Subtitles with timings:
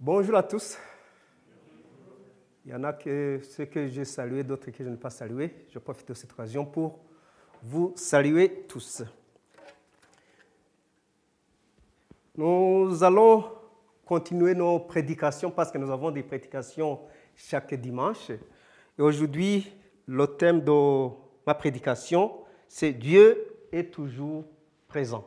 [0.00, 0.76] Bonjour à tous.
[2.66, 5.54] Il y en a que ceux que j'ai salués, d'autres que je n'ai pas salués.
[5.72, 6.98] Je profite de cette occasion pour
[7.62, 9.04] vous saluer tous.
[12.36, 13.44] Nous allons
[14.04, 17.00] continuer nos prédications parce que nous avons des prédications
[17.36, 18.30] chaque dimanche.
[18.30, 19.72] Et aujourd'hui,
[20.06, 21.08] le thème de
[21.46, 22.32] ma prédication,
[22.66, 24.44] c'est Dieu est toujours
[24.88, 25.24] présent.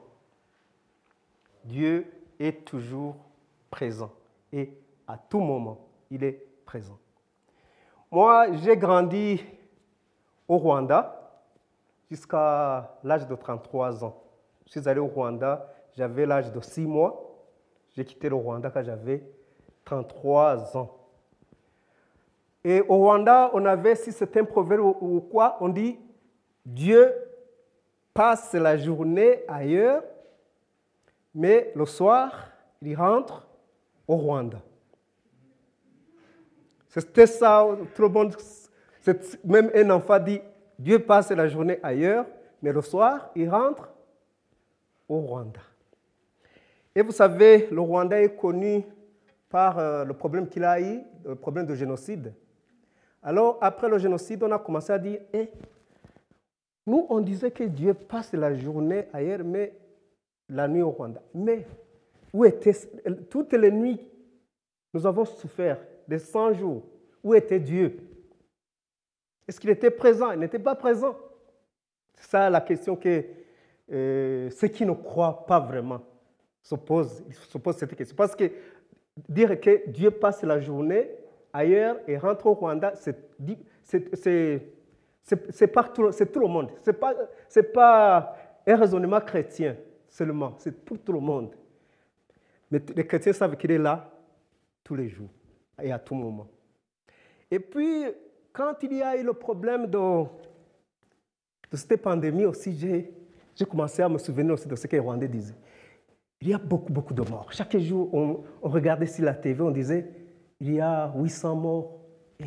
[1.63, 2.05] Dieu
[2.37, 3.15] est toujours
[3.71, 4.16] présent.
[4.51, 4.73] Et
[5.07, 6.97] à tout moment, il est présent.
[8.11, 9.43] Moi, j'ai grandi
[10.47, 11.41] au Rwanda
[12.09, 14.23] jusqu'à l'âge de 33 ans.
[14.65, 17.23] Je suis allé au Rwanda, j'avais l'âge de 6 mois.
[17.95, 19.23] J'ai quitté le Rwanda quand j'avais
[19.83, 20.93] 33 ans.
[22.63, 25.97] Et au Rwanda, on avait, si c'est un proverbe ou quoi, on dit
[26.65, 27.13] Dieu
[28.13, 30.03] passe la journée ailleurs,
[31.33, 33.46] mais le soir, il rentre
[34.07, 34.61] au Rwanda.
[36.87, 38.35] C'était ça, tout le monde,
[39.43, 40.41] même un enfant dit,
[40.79, 42.25] Dieu passe la journée ailleurs,
[42.61, 43.89] mais le soir, il rentre
[45.07, 45.59] au Rwanda.
[46.95, 48.83] Et vous savez, le Rwanda est connu
[49.49, 52.33] par euh, le problème qu'il a eu, le problème de génocide.
[53.21, 55.49] Alors, après le génocide, on a commencé à dire, eh,
[56.85, 59.73] nous, on disait que Dieu passe la journée ailleurs, mais
[60.49, 61.21] la nuit au Rwanda.
[61.33, 61.65] Mais
[62.37, 62.73] où était,
[63.31, 63.99] toutes les nuits,
[64.93, 66.83] nous avons souffert des 100 jours.
[67.23, 67.97] Où était Dieu?
[69.47, 70.29] Est-ce qu'il était présent?
[70.31, 71.17] Il n'était pas présent.
[72.13, 73.23] C'est ça la question que
[73.91, 76.01] euh, ceux qui ne croient pas vraiment
[76.61, 78.15] se posent, se posent cette question.
[78.15, 78.51] Parce que
[79.27, 81.09] dire que Dieu passe la journée
[81.51, 83.17] ailleurs et rentre au Rwanda, c'est
[83.83, 84.61] c'est
[86.31, 86.69] tout le monde.
[86.83, 87.15] Ce n'est pas,
[87.73, 89.75] pas un raisonnement chrétien
[90.07, 91.55] seulement, c'est pour tout le monde.
[92.71, 94.11] Mais les chrétiens savent qu'il est là
[94.83, 95.29] tous les jours
[95.81, 96.47] et à tout moment.
[97.49, 98.05] Et puis,
[98.51, 100.23] quand il y a eu le problème de,
[101.73, 105.55] cette pandémie aussi, j'ai commencé à me souvenir aussi de ce que les Rwandais disaient.
[106.41, 107.51] Il y a beaucoup, beaucoup de morts.
[107.51, 110.07] Chaque jour, on, regardait sur la TV, on disait,
[110.59, 111.99] il y a 800 morts.
[112.39, 112.45] Et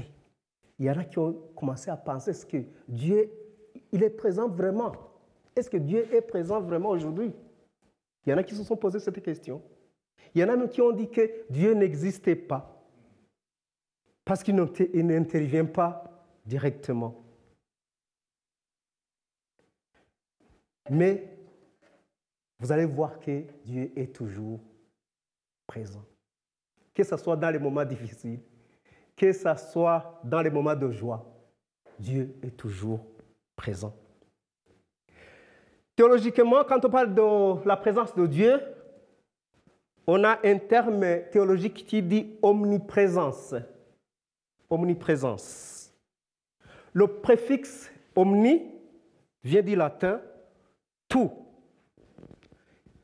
[0.78, 3.30] il y en a qui ont commencé à penser, est-ce que Dieu,
[3.90, 4.92] il est présent vraiment?
[5.56, 7.32] Est-ce que Dieu est présent vraiment aujourd'hui?
[8.24, 9.60] Il y en a qui se sont posé cette question.
[10.34, 12.76] Il y en a même qui ont dit que Dieu n'existait pas
[14.24, 16.04] parce qu'il n'intervient pas
[16.46, 17.20] directement.
[20.88, 21.36] Mais
[22.58, 24.60] vous allez voir que Dieu est toujours
[25.66, 26.04] présent.
[26.94, 28.40] Que ce soit dans les moments difficiles,
[29.16, 31.24] que ce soit dans les moments de joie,
[31.98, 33.00] Dieu est toujours
[33.56, 33.94] présent.
[35.96, 38.60] Théologiquement, quand on parle de la présence de Dieu,
[40.12, 43.54] on a un terme théologique qui dit omniprésence.
[44.68, 45.94] Omniprésence.
[46.92, 48.72] Le préfixe omni
[49.44, 50.20] vient du latin
[51.08, 51.30] tout.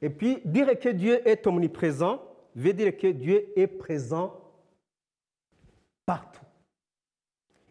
[0.03, 2.21] Et puis, dire que Dieu est omniprésent
[2.56, 4.34] veut dire que Dieu est présent
[6.05, 6.44] partout.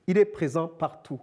[0.07, 1.19] Il est présent partout.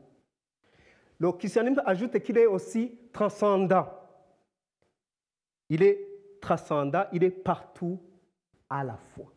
[1.19, 3.89] Le christianisme ajoute qu'il est aussi transcendant.
[5.71, 6.12] Il est
[6.42, 7.98] transcendant, il est partout
[8.69, 9.32] à la fois.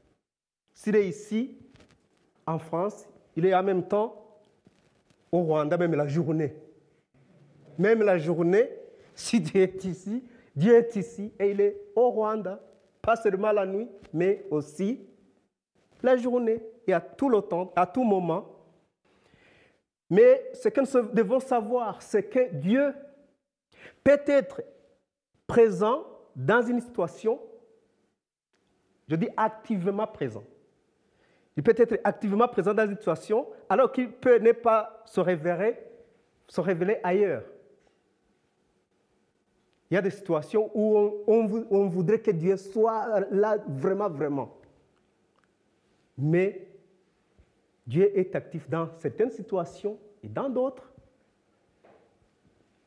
[0.73, 1.57] S'il est ici,
[2.45, 3.07] en France,
[3.38, 4.21] il est en même temps
[5.31, 6.53] au Rwanda, même la journée.
[7.77, 8.69] Même la journée,
[9.13, 10.23] si Dieu est ici,
[10.55, 12.59] Dieu est ici et il est au Rwanda,
[13.01, 14.99] pas seulement la nuit, mais aussi
[16.01, 18.51] la journée et à tout le temps, à tout moment.
[20.09, 22.94] Mais ce que nous devons savoir, c'est que Dieu
[24.03, 24.61] peut être
[25.47, 26.05] présent
[26.35, 27.40] dans une situation,
[29.07, 30.44] je dis activement présent.
[31.57, 35.78] Il peut être activement présent dans une situation alors qu'il peut ne pas se révéler,
[36.47, 37.44] se révéler ailleurs.
[39.90, 44.57] Il y a des situations où on, voudrait que Dieu soit là vraiment, vraiment.
[46.18, 46.68] Mais
[47.86, 50.92] Dieu est actif dans certaines situations et dans d'autres.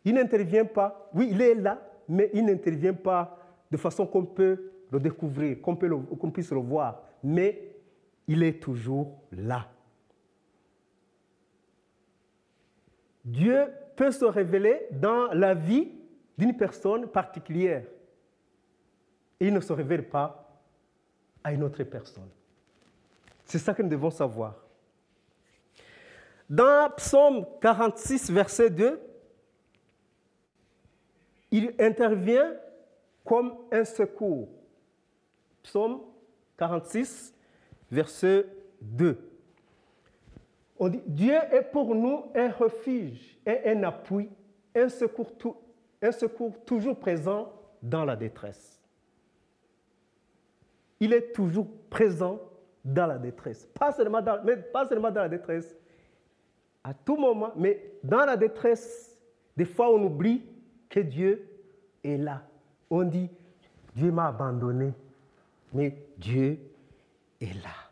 [0.04, 1.08] Il n'intervient pas.
[1.14, 3.37] Oui, il est là, mais il n'intervient pas
[3.70, 7.02] de façon qu'on peut le découvrir, qu'on puisse le voir.
[7.22, 7.76] Mais
[8.26, 9.68] il est toujours là.
[13.24, 13.66] Dieu
[13.96, 15.92] peut se révéler dans la vie
[16.38, 17.84] d'une personne particulière.
[19.40, 20.60] Et il ne se révèle pas
[21.44, 22.28] à une autre personne.
[23.44, 24.54] C'est ça que nous devons savoir.
[26.48, 29.00] Dans Psaume 46, verset 2,
[31.50, 32.54] il intervient
[33.28, 34.48] comme un secours.
[35.62, 36.00] Psaume
[36.56, 37.34] 46,
[37.90, 38.46] verset
[38.80, 39.18] 2.
[40.78, 44.30] On dit, Dieu est pour nous un refuge et un appui,
[44.74, 45.60] un secours,
[46.00, 47.52] un secours toujours présent
[47.82, 48.80] dans la détresse.
[50.98, 52.40] Il est toujours présent
[52.82, 53.68] dans la détresse.
[53.78, 54.40] Pas seulement dans
[55.20, 55.76] la détresse.
[56.82, 59.18] À tout moment, mais dans la détresse,
[59.54, 60.46] des fois on oublie
[60.88, 61.46] que Dieu
[62.02, 62.47] est là.
[62.90, 63.28] On dit,
[63.94, 64.92] Dieu m'a abandonné,
[65.72, 66.58] mais Dieu
[67.40, 67.88] est là.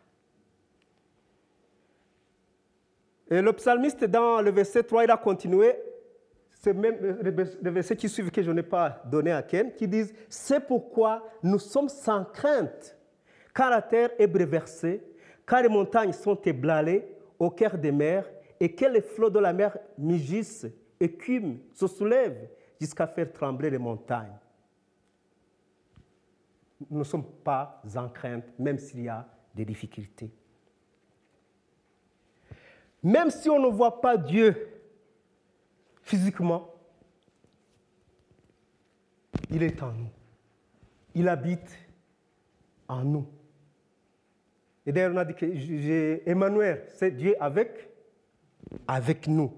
[3.29, 5.75] Et le psalmiste, dans le verset 3, il a continué,
[6.61, 10.05] c'est même le verset qui suit que je n'ai pas donné à Ken, qui dit
[10.29, 12.97] C'est pourquoi nous sommes sans crainte,
[13.55, 15.03] car la terre est bréversée,
[15.47, 17.05] car les montagnes sont éblalées
[17.39, 18.25] au cœur des mers,
[18.59, 20.67] et que les flots de la mer mugissent,
[20.99, 22.49] écument, se soulèvent
[22.81, 24.33] jusqu'à faire trembler les montagnes.
[26.91, 30.31] Nous ne sommes pas en crainte, même s'il y a des difficultés.
[33.03, 34.69] Même si on ne voit pas Dieu
[36.03, 36.75] physiquement,
[39.51, 40.11] il est en nous.
[41.15, 41.79] Il habite
[42.89, 43.27] en nous.
[44.85, 47.91] Et d'ailleurs, on a dit que Emmanuel, c'est Dieu avec,
[48.87, 49.53] avec nous.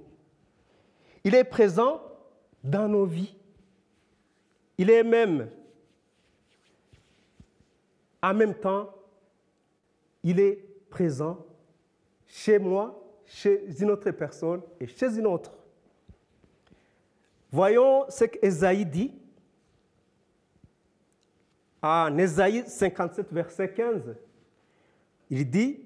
[1.25, 2.01] Il est présent
[2.65, 3.37] dans nos vies.
[4.79, 5.51] Il est même,
[8.23, 8.93] en même temps,
[10.23, 11.45] il est présent
[12.27, 15.53] chez moi, chez une autre personne et chez une autre.
[17.51, 19.15] Voyons ce qu'Esaïe dit
[21.81, 24.17] en Esaïe 57, verset 15.
[25.31, 25.81] Il dit,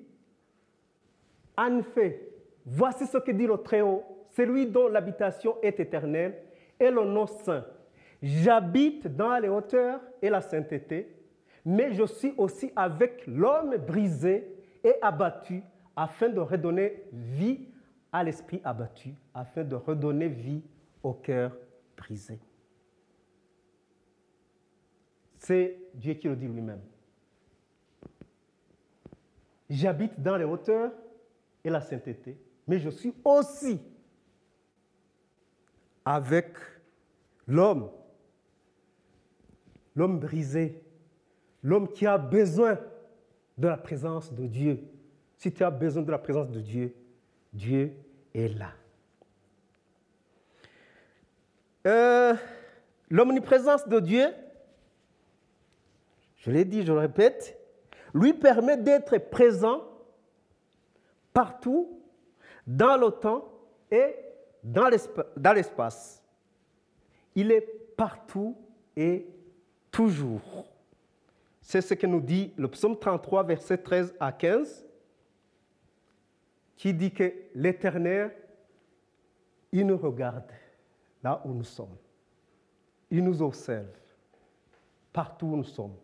[1.56, 2.28] en effet,
[2.64, 4.02] voici ce que dit le Très-Haut,
[4.34, 6.42] celui dont l'habitation est éternelle
[6.80, 7.64] et le nom saint.
[8.22, 11.08] J'habite dans les hauteurs et la sainteté,
[11.64, 14.46] mais je suis aussi avec l'homme brisé
[14.82, 15.62] et abattu,
[15.94, 17.68] afin de redonner vie
[18.10, 20.62] à l'esprit abattu, afin de redonner vie
[21.02, 21.56] au cœur
[21.96, 22.40] brisé.
[25.38, 26.82] C'est Dieu qui le dit lui-même.
[29.68, 30.92] J'habite dans les hauteurs
[31.64, 33.80] et la sainteté, mais je suis aussi
[36.04, 36.56] avec
[37.46, 37.90] l'homme,
[39.94, 40.81] l'homme brisé,
[41.62, 42.78] l'homme qui a besoin
[43.58, 44.80] de la présence de Dieu.
[45.36, 46.94] Si tu as besoin de la présence de Dieu,
[47.52, 47.92] Dieu
[48.34, 48.72] est là.
[51.86, 52.34] Euh,
[53.10, 54.28] l'omniprésence de Dieu,
[56.36, 57.58] je l'ai dit, je le répète,
[58.14, 59.82] lui permet d'être présent
[61.32, 61.98] partout,
[62.66, 63.48] dans le temps
[63.90, 64.14] et
[64.62, 66.22] dans l'espace.
[67.34, 67.66] Il est
[67.96, 68.56] partout
[68.96, 69.26] et
[69.90, 70.71] toujours.
[71.62, 74.84] C'est ce que nous dit le psaume 33, verset 13 à 15,
[76.76, 78.34] qui dit que l'Éternel,
[79.70, 80.50] il nous regarde
[81.22, 81.96] là où nous sommes.
[83.10, 83.86] Il nous observe
[85.12, 85.94] partout où nous sommes,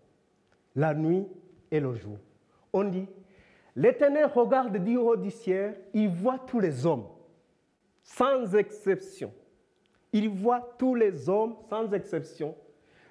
[0.76, 1.26] la nuit
[1.70, 2.18] et le jour.
[2.72, 3.08] On dit,
[3.74, 5.30] l'Éternel regarde du haut du
[5.92, 7.08] il voit tous les hommes,
[8.02, 9.32] sans exception.
[10.12, 12.54] Il voit tous les hommes, sans exception.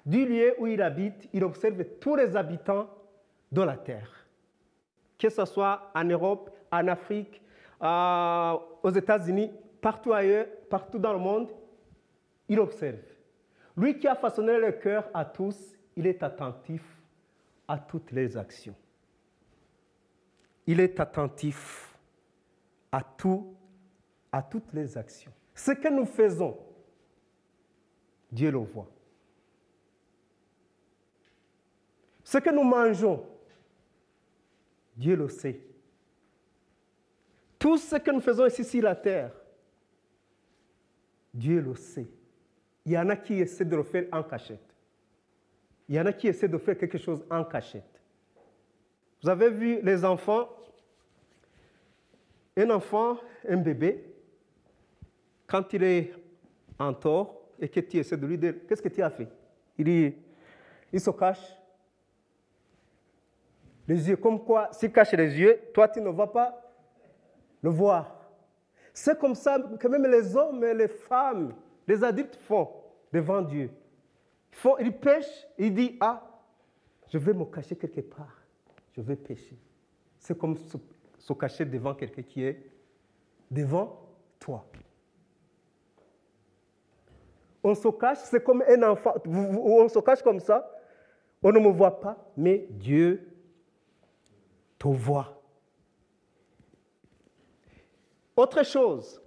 [0.08, 2.88] Du lieu où il habite, il observe tous les habitants
[3.52, 4.10] de la terre.
[5.18, 7.42] Que ce soit en Europe, en Afrique,
[7.82, 11.50] euh, aux États-Unis, partout ailleurs, partout dans le monde,
[12.48, 13.02] il observe.
[13.76, 16.82] Lui qui a façonné le cœur à tous, il est attentif
[17.68, 18.74] à toutes les actions.
[20.66, 21.94] Il est attentif
[22.90, 23.54] à tout,
[24.32, 25.32] à toutes les actions.
[25.54, 26.56] Ce que nous faisons,
[28.32, 28.88] Dieu le voit.
[32.28, 33.24] Ce que nous mangeons,
[34.94, 35.58] Dieu le sait.
[37.58, 39.32] Tout ce que nous faisons ici sur la terre,
[41.32, 42.06] Dieu le sait.
[42.84, 44.74] Il y en a qui essaient de le faire en cachette.
[45.88, 47.98] Il y en a qui essaient de faire quelque chose en cachette.
[49.22, 50.50] Vous avez vu les enfants,
[52.58, 53.16] un enfant,
[53.48, 54.04] un bébé,
[55.46, 56.12] quand il est
[56.78, 59.28] en tort et que tu essaies de lui dire, qu'est-ce que tu as fait?
[59.78, 60.12] Il
[60.92, 61.57] il se cache.
[63.88, 66.62] Les yeux, comme quoi, s'il cache les yeux, toi tu ne vas pas
[67.62, 68.14] le voir.
[68.92, 71.54] C'est comme ça que même les hommes et les femmes,
[71.86, 72.68] les adultes font
[73.10, 73.70] devant Dieu.
[74.52, 76.22] Ils, font, ils pêchent, ils disent, ah,
[77.08, 78.42] je vais me cacher quelque part,
[78.94, 79.56] je vais pêcher.
[80.18, 80.56] C'est comme
[81.18, 82.62] se cacher devant quelqu'un qui est
[83.50, 84.00] devant
[84.38, 84.66] toi.
[87.64, 90.70] On se cache, c'est comme un enfant, on se cache comme ça,
[91.42, 93.37] on ne me voit pas, mais Dieu
[94.78, 95.34] Tova.
[98.36, 99.20] Autre chose,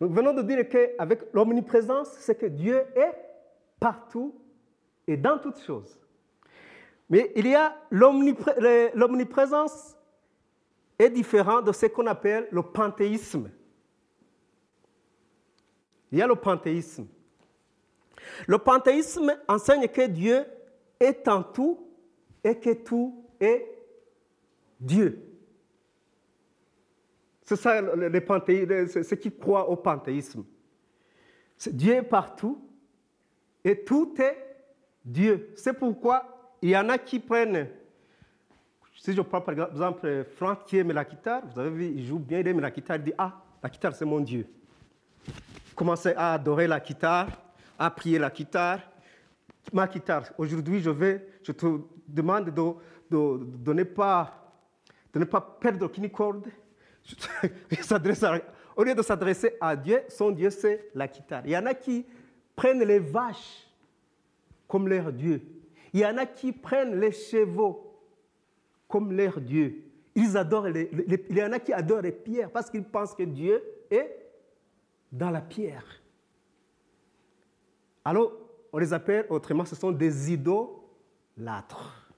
[0.00, 3.14] nous venons de dire qu'avec l'omniprésence, c'est que Dieu est
[3.78, 4.34] partout
[5.06, 6.00] et dans toutes choses.
[7.08, 9.96] Mais il y a l'omniprésence
[10.98, 13.50] est différent de ce qu'on appelle le panthéisme.
[16.10, 17.06] Il y a le panthéisme.
[18.46, 20.44] Le panthéisme enseigne que Dieu
[21.02, 21.86] est en tout
[22.44, 23.66] et que tout est
[24.80, 25.22] Dieu.
[27.44, 30.44] C'est ça le, panthéisme, ce qui croit au panthéisme.
[31.70, 32.58] Dieu est partout
[33.64, 34.36] et tout est
[35.04, 35.50] Dieu.
[35.56, 37.68] C'est pourquoi il y en a qui prennent,
[38.96, 42.18] si je prends par exemple Franck qui aime la guitare, vous avez vu, il joue
[42.18, 44.46] bien, il aime la guitare, il dit Ah, la guitare c'est mon Dieu.
[45.74, 47.28] Commencez à adorer la guitare,
[47.78, 48.80] à prier la guitare.
[49.72, 51.66] Ma guitare, aujourd'hui je vais, je te
[52.08, 52.72] demande de,
[53.10, 54.52] de, ne, pas,
[55.12, 56.46] de ne pas perdre aucune corde.
[58.76, 61.42] au lieu de s'adresser à Dieu, son Dieu c'est la guitare.
[61.44, 62.04] Il y en a qui
[62.56, 63.68] prennent les vaches
[64.66, 65.42] comme leur Dieu.
[65.92, 67.92] Il y en a qui prennent les chevaux
[68.88, 69.84] comme leur Dieu.
[70.14, 70.90] Ils adorent les,
[71.30, 74.22] il y en a qui adorent les pierres parce qu'ils pensent que Dieu est
[75.10, 75.84] dans la pierre.
[78.04, 78.32] Alors,
[78.72, 82.10] on les appelle autrement, ce sont des idolâtres.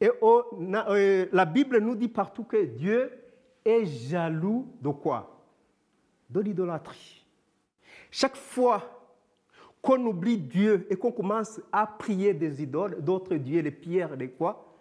[0.00, 3.12] Et euh, la Bible nous dit partout que Dieu
[3.64, 5.44] est jaloux de quoi?
[6.28, 7.24] De l'idolâtrie.
[8.10, 8.82] Chaque fois
[9.80, 14.30] qu'on oublie Dieu et qu'on commence à prier des idoles, d'autres dieux, les pierres, les
[14.30, 14.74] quoi,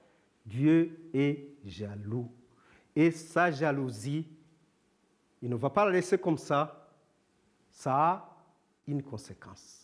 [0.46, 2.30] Dieu est jaloux.
[2.96, 4.28] Et sa jalousie,
[5.42, 6.90] il ne va pas la laisser comme ça,
[7.72, 8.38] ça a
[8.88, 9.83] une conséquence.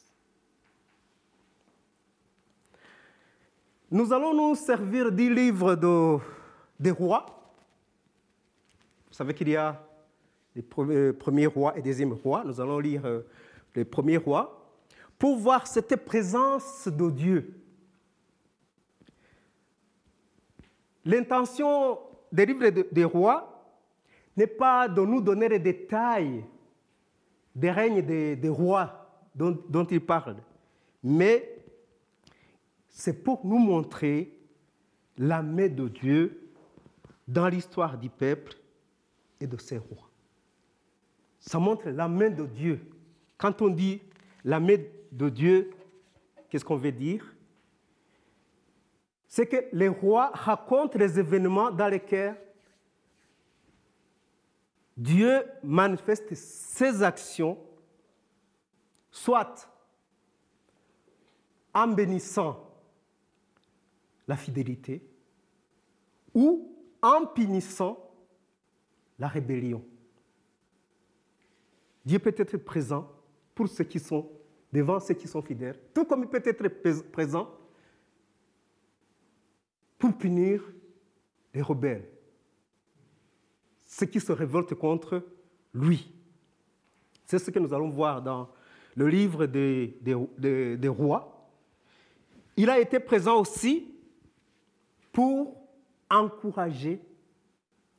[3.91, 6.17] Nous allons nous servir du livre de,
[6.79, 7.25] des rois.
[9.07, 9.83] Vous savez qu'il y a
[10.55, 12.43] les premiers rois et deuxièmes rois.
[12.45, 13.21] Nous allons lire euh,
[13.73, 14.71] les premiers rois
[15.17, 17.53] pour voir cette présence de Dieu.
[21.03, 21.97] L'intention
[22.31, 23.73] des livres des rois
[24.37, 26.45] n'est pas de nous donner les détails
[27.55, 30.37] des règnes des, rois dont, dont il parle,
[31.03, 31.58] mais
[32.99, 34.37] c'est pour nous montrer
[35.17, 36.51] la main de Dieu
[37.29, 38.57] dans l'histoire du peuple
[39.39, 40.09] et de ses rois.
[41.39, 42.85] Ça montre la main de Dieu.
[43.37, 44.01] Quand on dit
[44.43, 44.75] la main
[45.13, 45.71] de Dieu,
[46.49, 47.33] qu'est-ce qu'on veut dire?
[49.29, 52.35] C'est que les rois racontent les événements dans lesquels
[54.97, 57.57] Dieu manifeste ses actions,
[59.09, 59.69] soit
[61.73, 62.68] en bénissant
[64.29, 65.01] la fidélité
[66.35, 66.71] ou
[67.01, 67.97] en punissant
[69.17, 69.83] la rébellion.
[72.05, 73.11] Dieu peut être présent
[73.55, 74.29] pour ceux qui sont
[74.71, 76.67] devant ceux qui sont fidèles, tout comme il peut être
[77.11, 77.49] présent
[79.97, 80.63] pour punir
[81.55, 82.07] les rebelles,
[83.83, 85.25] ceux qui se révoltent contre
[85.73, 86.13] lui.
[87.25, 88.47] C'est ce que nous allons voir dans
[88.95, 91.49] le livre des, des, rois.
[92.55, 93.98] Il a été présent aussi
[95.19, 95.67] pour
[96.09, 97.01] encourager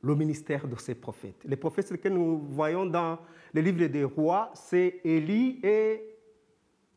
[0.01, 1.43] le ministère de ses prophètes.
[1.45, 3.19] Les prophètes que nous voyons dans
[3.53, 6.17] le livre des rois, c'est Élie et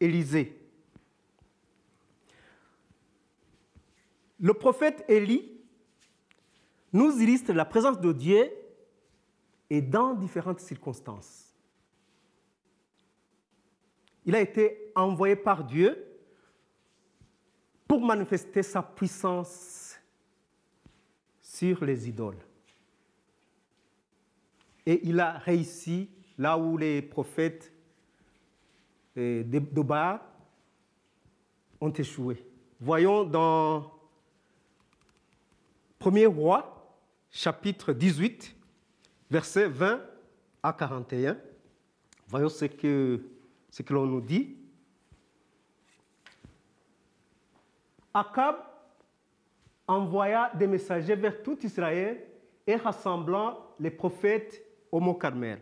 [0.01, 0.59] Élisée.
[4.41, 5.61] Le prophète Élie
[6.91, 8.51] nous illustre la présence de Dieu
[9.69, 11.55] et dans différentes circonstances.
[14.25, 16.03] Il a été envoyé par Dieu
[17.87, 19.84] pour manifester sa puissance
[21.55, 22.39] sur les idoles.
[24.85, 27.73] Et il a réussi là où les prophètes
[29.15, 30.21] de Baal
[31.81, 32.45] ont échoué.
[32.81, 33.93] Voyons dans
[36.01, 36.99] 1er roi,
[37.31, 38.57] chapitre 18,
[39.31, 40.01] versets 20
[40.61, 41.39] à 41.
[42.27, 43.25] Voyons ce que,
[43.71, 44.57] ce que l'on nous dit.
[48.13, 48.74] Akab
[49.87, 52.23] envoya des messagers vers tout Israël
[52.67, 55.61] et rassemblant les prophètes au mont Carmel.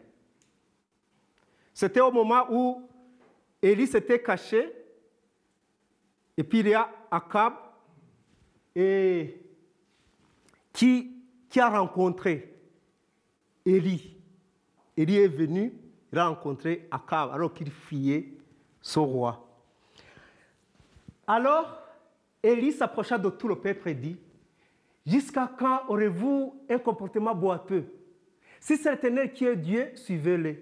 [1.75, 2.89] C'était au moment où
[3.61, 4.71] Élie s'était caché,
[6.37, 7.55] et puis il y a Akab
[8.75, 9.41] et
[10.73, 11.17] qui,
[11.49, 12.55] qui a rencontré
[13.65, 14.17] Élie.
[14.97, 15.73] Élie est venu,
[16.13, 18.29] il a rencontré Akab alors qu'il fuyait
[18.81, 19.49] son roi.
[21.27, 21.82] Alors,
[22.43, 24.19] Élie s'approcha de tout le peuple et dit,
[25.07, 27.85] Jusqu'à quand aurez-vous un comportement boiteux?
[28.61, 30.57] Si c'est l'Éternel qui est Dieu, suivez-le.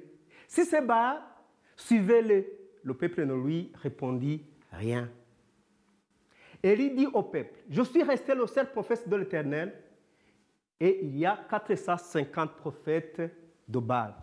[0.49, 1.21] Si c'est Baal,
[1.77, 2.47] suivez-le.
[2.83, 5.11] Le peuple ne lui répondit rien.
[6.63, 9.75] Élie dit au peuple, je suis resté le seul prophète de l'Éternel
[10.79, 13.21] et il y a 450 prophètes
[13.69, 14.15] de Baal.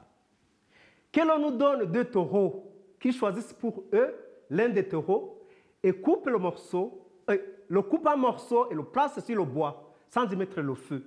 [1.12, 4.16] Que l'on nous donne deux taureaux, qu'ils choisissent pour eux
[4.50, 5.48] l'un des taureaux
[5.84, 10.32] et coupe le morceau, le coupe en morceaux et le place sur le bois sans
[10.32, 11.04] y mettre le feu.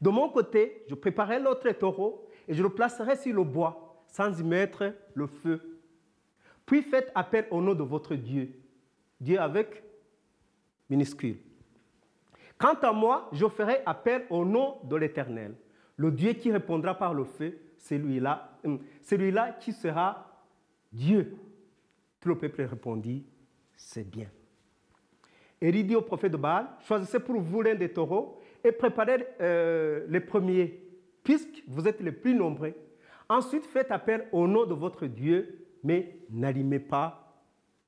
[0.00, 4.38] De mon côté, je préparerai l'autre taureau et je le placerai sur le bois sans
[4.40, 5.60] y mettre le feu.
[6.64, 8.50] Puis faites appel au nom de votre Dieu.
[9.20, 9.82] Dieu avec
[10.88, 11.38] minuscule.
[12.56, 15.54] Quant à moi, je ferai appel au nom de l'Éternel.
[15.96, 20.44] Le Dieu qui répondra par le feu, celui-là, hum, celui-là qui sera
[20.92, 21.36] Dieu.
[22.20, 23.24] Tout le peuple répondit,
[23.76, 24.28] c'est bien.
[25.60, 30.06] Élie dit au prophète de Baal, choisissez pour vous l'un des taureaux et préparez euh,
[30.08, 30.82] les premiers,
[31.22, 32.74] puisque vous êtes les plus nombreux.
[33.28, 37.42] Ensuite, faites appel au nom de votre Dieu, mais n'allumez pas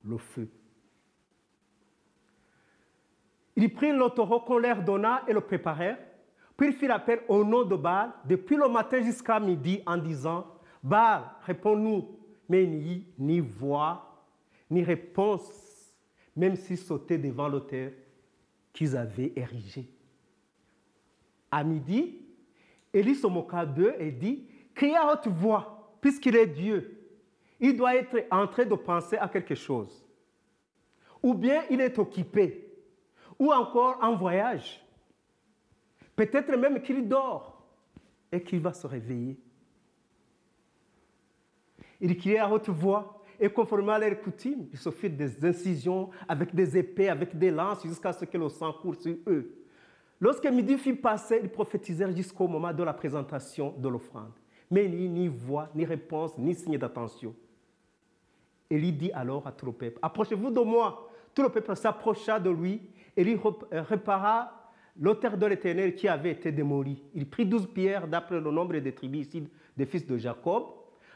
[0.04, 0.48] le feu.
[3.56, 5.98] Ils prirent le taureau qu'on leur donna et le préparèrent.
[6.56, 10.46] Puis ils firent appel au nom de Baal depuis le matin jusqu'à midi en disant
[10.82, 12.18] Baal, réponds-nous.
[12.48, 14.24] Mais ni, ni voix,
[14.70, 15.61] ni réponse,
[16.36, 17.94] même s'ils sautaient devant l'autel
[18.72, 19.88] qu'ils avaient érigé.
[21.50, 22.18] À midi,
[22.92, 26.98] Élie se moqua d'eux et dit Criez à haute voix, puisqu'il est Dieu.
[27.60, 30.04] Il doit être en train de penser à quelque chose.
[31.22, 32.72] Ou bien il est occupé
[33.38, 34.84] ou encore en voyage.
[36.16, 37.64] Peut-être même qu'il dort
[38.30, 39.38] et qu'il va se réveiller.
[42.00, 46.10] Il criait à haute voix et conformément à leur coutume, ils se firent des incisions
[46.28, 49.52] avec des épées, avec des lances, jusqu'à ce que le sang court sur eux.
[50.20, 54.32] Lorsque midi fut passé, ils prophétisèrent jusqu'au moment de la présentation de l'offrande.
[54.70, 57.34] Mais ni, ni voix, ni réponse, ni signe d'attention.
[58.70, 61.10] Élie dit alors à tout le peuple, approchez-vous de moi.
[61.34, 62.80] Tout le peuple s'approcha de lui
[63.16, 63.38] il
[63.72, 67.02] euh, répara l'autel de l'Éternel qui avait été démoli.
[67.14, 69.28] Il prit douze pierres d'après le nombre des tribus
[69.76, 70.64] des fils de Jacob.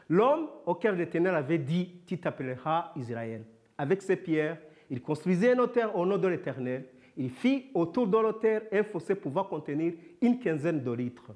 [0.09, 3.43] L'homme auquel l'Éternel avait dit, tu t'appelleras Israël?
[3.77, 4.57] Avec ces pierres,
[4.89, 6.85] il construisit un autel au nom de l'Éternel.
[7.17, 11.31] Il fit autour de l'autel un fossé pouvant contenir une quinzaine de litres.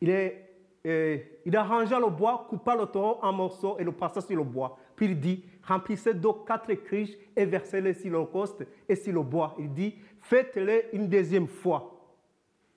[0.00, 0.10] Il,
[0.86, 1.18] euh,
[1.52, 4.78] arrangea le bois, coupa le taureau en morceaux et le passa sur le bois.
[4.96, 9.54] Puis il dit, remplissez d'eau quatre criches et versez-les sur l'encoste et sur le bois.
[9.58, 11.96] Il dit, faites-le une deuxième fois.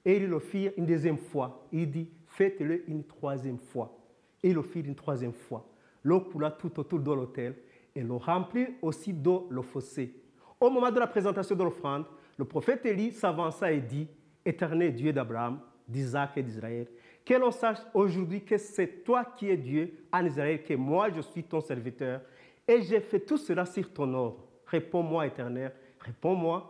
[0.03, 1.65] Et ils le firent une deuxième fois.
[1.71, 4.02] Il dit, faites-le une troisième fois.
[4.43, 5.65] Et le firent une troisième fois.
[6.03, 7.55] L'eau coula tout autour de l'autel
[7.95, 10.13] et l'eau remplit aussi d'eau le fossé.
[10.59, 12.05] Au moment de la présentation de l'offrande,
[12.37, 14.07] le prophète Élie s'avança et dit,
[14.45, 16.87] Éternel Dieu d'Abraham, d'Isaac et d'Israël,
[17.25, 21.21] que l'on sache aujourd'hui que c'est toi qui es Dieu en Israël, que moi je
[21.21, 22.21] suis ton serviteur,
[22.67, 24.43] et j'ai fait tout cela sur ton ordre.
[24.65, 26.69] Réponds-moi, éternel, réponds-moi,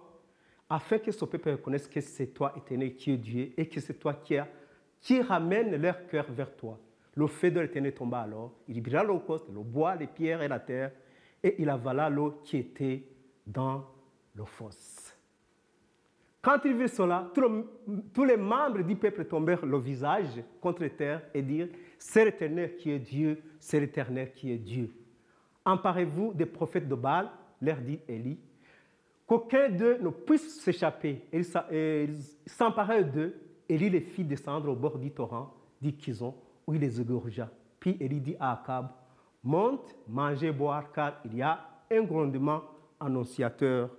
[0.69, 3.93] afin que ce peuple reconnaisse que c'est toi, éternel, qui es Dieu, et que c'est
[3.99, 4.35] toi qui,
[5.01, 6.79] qui ramène leur cœur vers toi.
[7.15, 10.59] Le feu de l'éternel tomba alors, il brilla l'encauste, le bois, les pierres et la
[10.59, 10.91] terre,
[11.43, 13.03] et il avala l'eau qui était
[13.45, 13.85] dans
[14.33, 15.15] le fosse.
[16.41, 17.31] Quand il vit cela,
[18.13, 22.91] tous les membres du peuple tombèrent le visage contre terre et dirent C'est l'Éternel qui
[22.91, 24.91] est Dieu, c'est l'Éternel qui est Dieu.
[25.63, 27.29] Emparez-vous des prophètes de Baal,
[27.61, 28.37] leur dit Élie,
[29.25, 31.21] qu'aucun d'eux ne puisse s'échapper.
[31.31, 31.45] Ils
[32.45, 33.39] s'emparèrent d'eux.
[33.69, 37.49] Élie les fit descendre au bord du torrent d'Ikizon, où il les égorgea.
[37.79, 38.89] Puis Élie dit à Akab
[39.43, 41.59] Monte, mangez, boire, car il y a
[41.91, 42.61] un grondement
[42.99, 43.89] annonciateur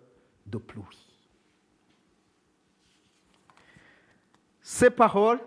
[0.47, 1.15] de pluie.
[4.63, 5.41] Ces paroles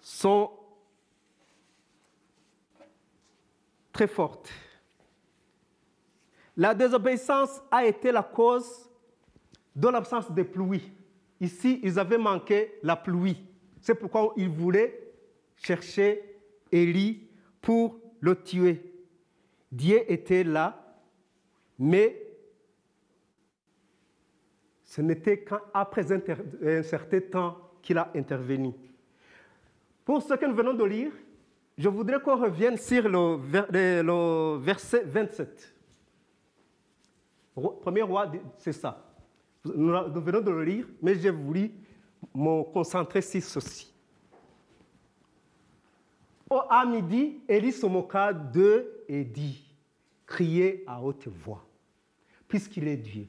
[0.00, 0.50] sont
[3.90, 4.50] très fortes.
[6.56, 8.90] La désobéissance a été la cause
[9.74, 10.92] de l'absence de pluie.
[11.40, 13.42] Ici, ils avaient manqué la pluie.
[13.80, 15.03] C'est pourquoi ils voulaient
[15.56, 16.22] chercher
[16.70, 17.28] Élie
[17.60, 18.92] pour le tuer.
[19.70, 20.98] Dieu était là,
[21.78, 22.20] mais
[24.84, 28.72] ce n'était qu'après un certain temps qu'il a intervenu.
[30.04, 31.12] Pour ce que nous venons de lire,
[31.76, 35.74] je voudrais qu'on revienne sur le, verset 27.
[37.82, 39.04] Premier roi, c'est ça.
[39.64, 39.88] Nous
[40.20, 41.72] venons de le lire, mais j'ai voulu
[42.34, 43.93] me concentrer sur ceci.
[46.50, 49.64] Au à midi, Élie se moqua d'eux et dit
[50.26, 51.64] Criez à haute voix,
[52.48, 53.28] puisqu'il est Dieu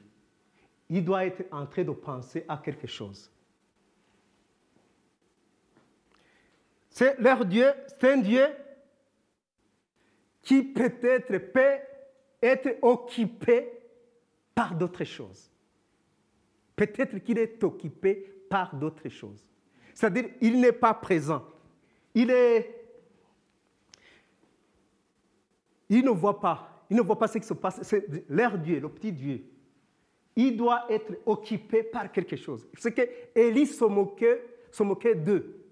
[0.88, 3.30] il doit être en train de penser à quelque chose.
[6.90, 8.46] C'est leur Dieu, c'est un Dieu
[10.42, 11.78] qui peut-être peut
[12.40, 13.70] être occupé
[14.54, 15.50] par d'autres choses.
[16.74, 18.14] Peut-être qu'il est occupé
[18.48, 19.44] par d'autres choses.
[19.92, 21.44] C'est-à-dire, il n'est pas présent.
[22.14, 22.75] Il est.
[25.88, 26.84] Il ne voit pas.
[26.90, 27.80] Il ne voit pas ce qui se passe.
[27.82, 29.44] C'est leur Dieu, le petit Dieu.
[30.34, 32.66] Il doit être occupé par quelque chose.
[32.78, 33.02] C'est que
[33.34, 35.64] Élie se moquait, se moquait d'eux.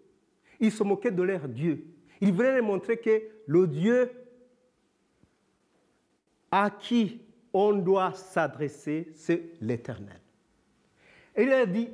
[0.59, 1.85] Il se moquait de leur Dieu.
[2.20, 4.11] Il voulait leur montrer que le Dieu
[6.50, 7.20] à qui
[7.53, 10.20] on doit s'adresser, c'est l'Éternel.
[11.37, 11.88] Il a dit,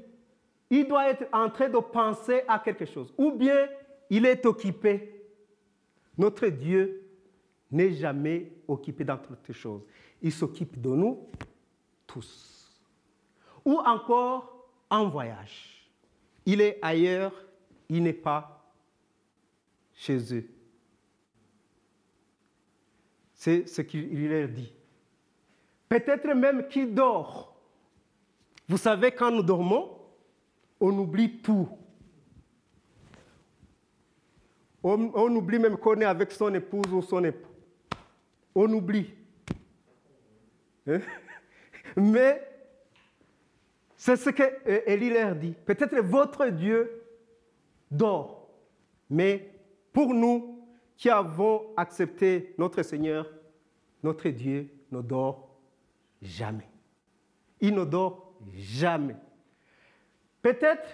[0.70, 3.68] il doit être en train de penser à quelque chose, ou bien
[4.08, 5.14] il est occupé.
[6.16, 7.09] Notre Dieu
[7.70, 9.82] n'est jamais occupé d'autre chose.
[10.22, 11.28] Il s'occupe de nous
[12.06, 12.80] tous.
[13.64, 15.88] Ou encore en voyage.
[16.44, 17.32] Il est ailleurs,
[17.88, 18.72] il n'est pas
[19.92, 20.48] chez eux.
[23.34, 24.72] C'est ce qu'il leur dit.
[25.88, 27.56] Peut-être même qu'il dort.
[28.68, 29.98] Vous savez, quand nous dormons,
[30.80, 31.68] on oublie tout.
[34.82, 37.49] On, oublie même qu'on est avec son épouse ou son époux.
[38.54, 39.14] On oublie.
[40.86, 41.00] Hein?
[41.96, 42.46] Mais
[43.96, 45.54] c'est ce que leur dit.
[45.64, 47.02] Peut-être votre Dieu
[47.90, 48.48] dort.
[49.08, 49.50] Mais
[49.92, 50.64] pour nous
[50.96, 53.30] qui avons accepté notre Seigneur,
[54.02, 55.48] notre Dieu ne dort
[56.22, 56.68] jamais.
[57.60, 59.16] Il ne dort jamais.
[60.42, 60.88] Peut-être,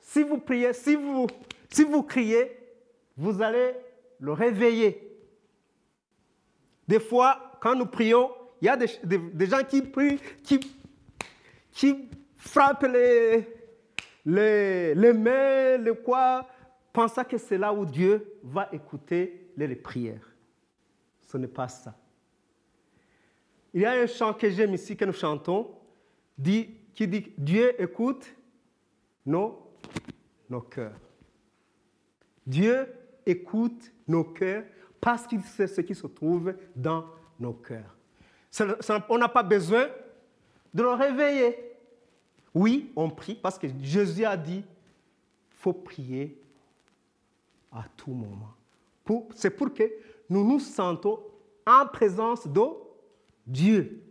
[0.00, 2.58] si vous priez, si vous criez,
[3.16, 3.72] vous allez
[4.20, 5.07] le réveiller.
[6.88, 10.18] Des fois, quand nous prions, il y a des, gens qui prient,
[11.70, 13.46] qui, frappent les,
[14.24, 16.48] les, les mains, quoi,
[16.92, 20.34] pensant que c'est là où Dieu va écouter les prières.
[21.20, 21.94] Ce n'est pas ça.
[23.74, 25.70] Il y a un chant que j'aime ici, que nous chantons,
[26.42, 28.34] qui dit Dieu écoute
[29.26, 29.70] nos,
[30.48, 30.98] nos cœurs.
[32.46, 32.86] Dieu
[33.26, 34.64] écoute nos cœurs
[35.00, 37.06] parce qu'il sait ce qui se trouve dans
[37.38, 37.96] nos cœurs.
[39.08, 39.88] on n'a pas besoin
[40.72, 41.56] de le réveiller.
[42.54, 46.40] Oui, on prie parce que Jésus a dit, il faut prier
[47.72, 48.54] à tout moment.
[49.34, 49.84] c'est pour que
[50.28, 51.20] nous nous sentons
[51.66, 52.62] en présence de
[53.46, 54.02] Dieu.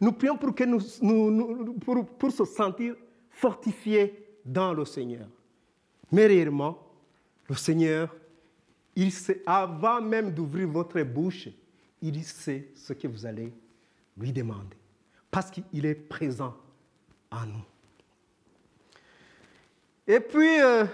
[0.00, 2.94] Nous prions pour, que nous, pour, pour se sentir
[3.30, 5.26] fortifié dans le Seigneur.
[6.10, 6.78] Mais réellement,
[7.48, 8.14] le Seigneur,
[8.94, 11.48] il sait, avant même d'ouvrir votre bouche,
[12.00, 13.52] il sait ce que vous allez
[14.16, 14.76] lui demander.
[15.30, 16.54] Parce qu'il est présent
[17.30, 17.64] en nous.
[20.06, 20.84] Et puis, euh,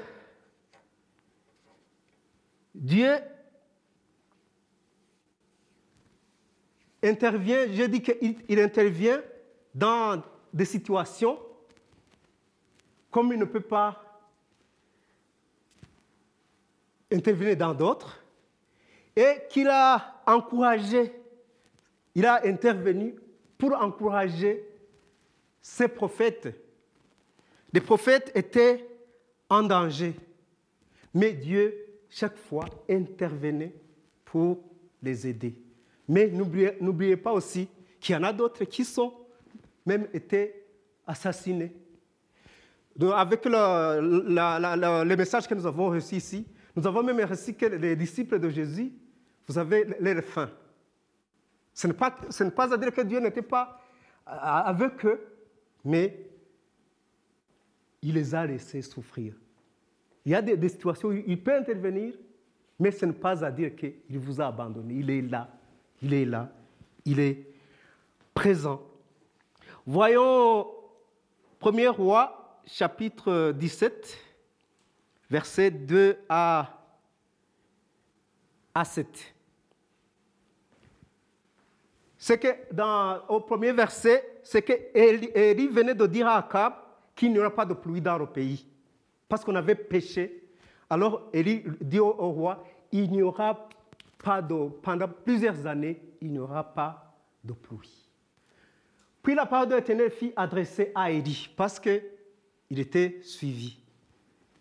[2.75, 3.17] Dieu
[7.03, 9.21] intervient, je dis qu'il intervient
[9.75, 11.39] dans des situations
[13.11, 14.08] comme il ne peut pas
[17.11, 18.23] intervenir dans d'autres,
[19.16, 21.12] et qu'il a encouragé,
[22.14, 23.14] il a intervenu
[23.57, 24.64] pour encourager
[25.61, 26.49] ses prophètes.
[27.73, 28.87] Les prophètes étaient
[29.49, 30.14] en danger,
[31.14, 31.75] mais Dieu,
[32.09, 33.75] chaque fois, intervenait
[34.25, 34.61] pour
[35.03, 35.55] les aider.
[36.07, 37.68] Mais n'oubliez pas aussi
[38.01, 39.12] qu'il y en a d'autres qui sont
[39.85, 40.64] même été
[41.07, 41.73] assassinés
[43.07, 46.44] avec le, le, message que nous avons reçu ici,
[46.79, 48.93] nous avons même reçu que les disciples de Jésus,
[49.49, 50.49] vous avez leur faim.
[51.75, 53.81] Ce n'est pas, pas à dire que Dieu n'était pas
[54.25, 55.21] avec eux,
[55.85, 56.25] mais
[58.01, 59.35] il les a laissés souffrir.
[60.25, 62.14] Il y a des, situations où il peut intervenir,
[62.79, 64.95] mais ce n'est pas à dire qu'il vous a abandonné.
[64.95, 65.49] Il est là,
[66.01, 66.49] il est là,
[67.05, 67.45] il est
[68.33, 68.81] présent.
[69.85, 70.69] Voyons
[71.61, 74.28] 1er roi chapitre 17,
[75.31, 76.79] versets 2 à,
[78.75, 79.35] à 7.
[82.17, 86.75] C'est que dans, au premier verset, c'est que Élie venait de dire à Akab
[87.14, 88.67] qu'il n'y aura pas de pluie dans le pays,
[89.29, 90.43] parce qu'on avait péché.
[90.91, 93.69] Alors Élie dit au, roi, il n'y aura
[94.23, 97.14] pas de, pendant plusieurs années, il n'y aura pas
[97.45, 98.09] de pluie.
[99.23, 102.03] Puis la parole de l'Éternel fut adressée à Élie, parce que
[102.71, 103.79] il était suivi.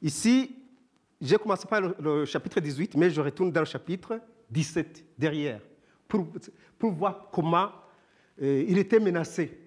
[0.02, 0.56] Ici,
[1.20, 5.62] j'ai commencé par le, chapitre 18, mais je retourne dans le chapitre 17, derrière,
[6.08, 6.28] pour,
[6.78, 7.72] pour voir comment
[8.42, 9.58] euh, il était menacé.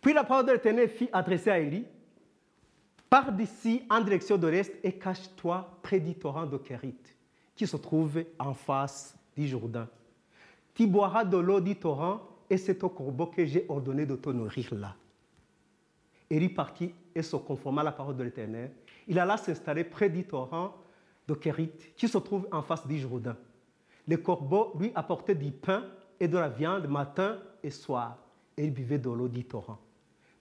[0.00, 1.84] Puis la parole de l'Éternel fit adresser à Élie
[3.12, 6.96] Pars d'ici en direction de l'est et cache-toi près du torrent de Kérit,
[7.54, 9.86] qui se trouve en face du Jourdain.
[10.72, 14.30] Tu boiras de l'eau du torrent et c'est au corbeau que j'ai ordonné de te
[14.30, 14.96] nourrir là.
[16.30, 18.70] Élie partit et se conforma à la parole de l'Éternel.
[19.12, 20.74] Il alla s'installer près du torrent
[21.28, 23.36] de Kérit, qui se trouve en face du Jourdain.
[24.08, 25.84] Le corbeau lui apportait du pain
[26.18, 28.16] et de la viande matin et soir,
[28.56, 29.78] et il buvait de l'eau du torrent.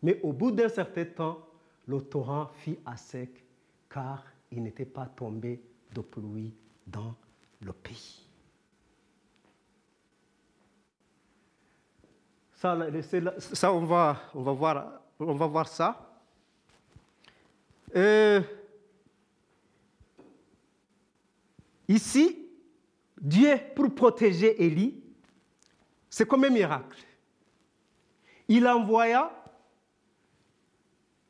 [0.02, 1.46] Mais au bout d'un certain temps,
[1.86, 3.44] le torrent fit à sec,
[3.90, 5.62] car il n'était pas tombé
[5.94, 6.54] de pluie
[6.88, 7.14] dans
[7.60, 8.26] le pays.
[12.54, 12.78] Ça,
[13.38, 16.08] ça on, va, on, va voir, on va voir ça.
[17.94, 18.42] Euh,
[21.92, 22.50] ici,
[23.20, 25.02] Dieu, pour protéger Élie,
[26.10, 27.06] c'est comme un miracle.
[28.48, 29.32] Il envoya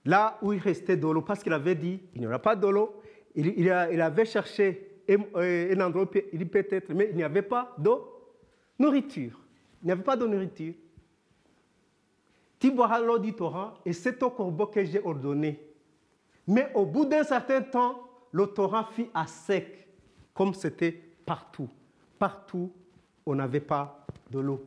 [0.06, 2.68] là où il restait de l'eau, parce qu'il avait dit, il n'y aura pas de
[2.68, 3.02] l'eau.
[3.36, 7.92] Il, avait cherché un, endroit, il peut-être, mais il n'y avait pas de
[8.80, 9.40] nourriture.
[9.82, 10.74] Il n'y avait pas de nourriture.
[12.60, 15.60] Tu boiras l'eau du torrent, et c'est au corbeau que j'ai ordonné.
[16.48, 19.81] Mais au bout d'un certain temps, le torrent fit à sec,
[20.34, 20.92] comme c'était
[21.26, 21.70] partout.
[22.18, 22.72] Partout,
[23.26, 24.64] on n'avait pas de l'eau,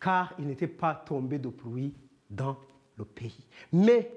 [0.00, 1.94] car il n'était pas tombé de pluie
[2.28, 2.56] dans
[2.96, 3.46] le pays.
[3.72, 4.10] Mais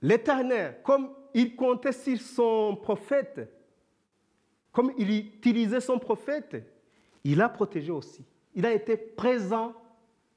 [0.00, 3.50] l'Éternel, comme il comptait sur son prophète,
[4.72, 6.56] comme il utilisait son prophète,
[7.24, 8.24] il a protégé aussi.
[8.54, 9.74] Il a été présent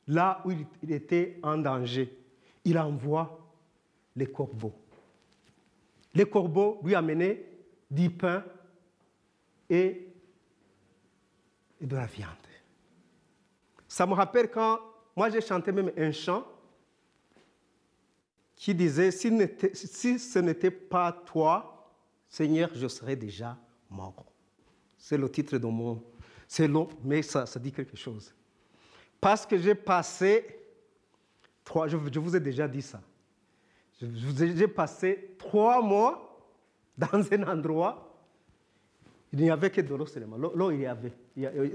[0.08, 2.17] là où il était en danger.
[2.65, 3.39] Il envoie
[4.15, 4.73] les corbeaux.
[6.13, 7.45] Les corbeaux lui amenaient
[7.89, 8.43] du pain
[9.72, 10.08] et,
[11.80, 12.30] de la viande.
[13.88, 14.80] Ça me rappelle quand
[15.16, 16.46] moi j'ai chanté même un chant
[18.56, 21.92] qui disait, si, ce n'était pas toi,
[22.30, 23.58] Seigneur, je serais déjà
[23.90, 24.26] mort.
[24.98, 26.04] C'est le titre de mon...
[26.48, 28.36] C'est long, mais ça, dit quelque chose.
[29.20, 30.46] Parce que j'ai passé
[31.64, 31.88] trois...
[31.88, 33.02] Je, je vous ai déjà dit ça.
[34.00, 36.40] J'ai passé trois mois
[36.98, 38.11] dans un endroit,
[39.34, 40.38] il n'y avait que de l'eau seulement.
[40.38, 41.13] L'eau, il y avait.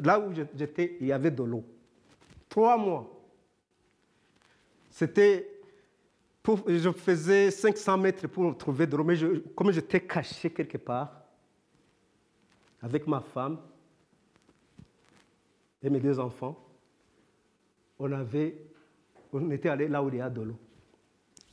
[0.03, 1.65] Là où j'étais, il y avait de l'eau.
[2.49, 3.13] Trois mois.
[4.91, 5.57] C'était
[6.67, 9.17] je faisais 500 mètres pour trouver de l'eau, mais
[9.55, 11.23] comme j'étais caché quelque part,
[12.81, 13.59] avec ma femme
[15.83, 16.57] et mes deux enfants,
[17.99, 18.57] on, avait,
[19.33, 20.59] on était allé là où il y a de l'eau,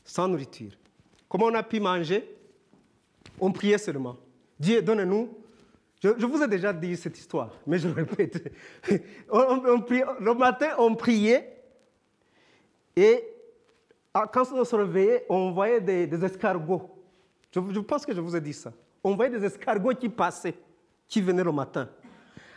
[0.03, 0.73] sans nourriture.
[1.27, 2.29] Comment on a pu manger?
[3.39, 4.17] On priait seulement.
[4.59, 5.42] Dieu, donne-nous.
[6.03, 8.51] Je, vous ai déjà dit cette histoire, mais je répète.
[9.31, 11.63] le matin, on priait
[12.93, 13.23] et
[14.13, 16.89] ah, quand on se réveillait, on voyait des, escargots.
[17.51, 18.73] Je, pense que je vous ai dit ça.
[19.01, 20.55] On voyait des escargots qui passaient,
[21.07, 21.87] qui venaient le matin.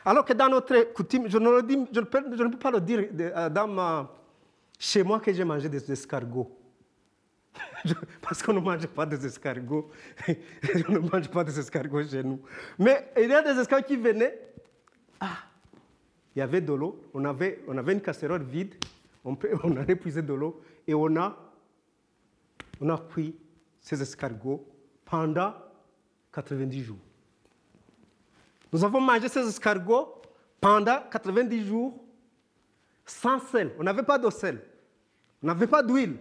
[0.05, 3.49] Alors que dans notre coutume, je ne, peux, je ne peux, pas le dire euh,
[3.49, 4.13] dans ma,
[4.79, 6.51] chez moi que j'ai mangé des escargots.
[8.23, 9.91] Parce qu'on ne mange pas des escargots.
[10.89, 12.41] on ne mange pas des escargots chez nous.
[12.79, 14.39] Mais il y a des escargots qui venaient.
[15.21, 15.39] Ah,
[16.35, 17.01] il y avait de l'eau.
[17.15, 18.75] On avait, on avait une casserole vide.
[19.25, 20.61] On, on allait puiser de l'eau.
[20.87, 21.47] Et on a
[22.81, 23.35] on a pris
[23.81, 24.67] ces escargots
[25.05, 25.55] pendant
[26.33, 26.99] 90 jours.
[28.73, 30.21] Nous avons mangé ces escargots
[30.61, 31.95] pendant 90 jours
[33.05, 33.73] sans sel.
[33.79, 34.63] On n'avait pas de sel.
[35.43, 36.17] On n'avait pas d'huile.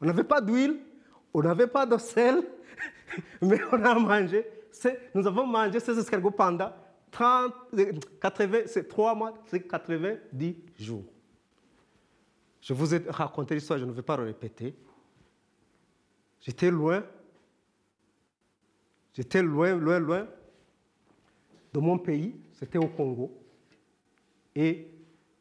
[0.00, 0.78] On n'avait pas d'huile,
[1.32, 2.42] on n'avait pas de sel,
[3.42, 4.46] mais on a mangé.
[5.14, 6.72] Nous avons mangé ces escargots pendant
[7.10, 7.52] 30,
[8.20, 11.04] 80, c'est 3 mois, c'est 90 jours.
[12.60, 14.74] Je vous ai raconté l'histoire, je ne vais pas le répéter.
[16.40, 17.04] J'étais loin.
[19.12, 20.26] J'étais loin, loin, loin
[21.72, 22.34] de mon pays.
[22.52, 23.36] C'était au Congo.
[24.54, 24.88] Et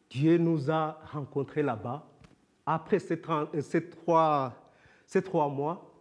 [0.10, 2.09] Dieu nous a rencontrés là-bas.
[2.71, 3.49] Après ces, trois,
[5.08, 5.91] ces trois mois,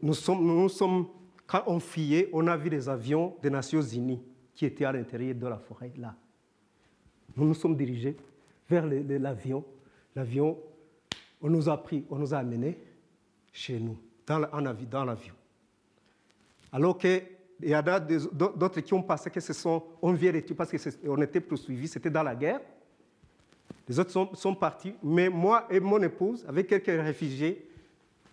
[0.00, 1.08] nous nous sommes,
[1.44, 4.22] quand on fuyait, on a vu des avions des Nations Unies
[4.54, 6.14] qui étaient à l'intérieur de la forêt là.
[7.36, 8.16] Nous nous sommes dirigés
[8.70, 9.64] vers l'avion
[10.14, 10.56] l'avion,
[11.42, 12.78] on nous a pris, on nous a amenés
[13.52, 14.38] chez nous, dans,
[15.04, 15.34] l'avion.
[16.70, 17.24] Alors qu'il
[17.60, 21.88] y a d'autres qui ont passé, que ce sont, on vient parce qu'on était poursuivis,
[21.88, 22.60] c'était dans la guerre.
[23.88, 27.68] Les autres sont, partis, mais moi et mon épouse, avec quelques réfugiés,